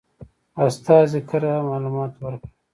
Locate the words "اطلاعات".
1.57-1.93